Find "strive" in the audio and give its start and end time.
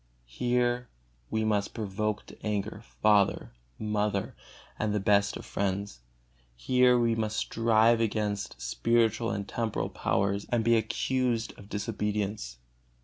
7.37-8.01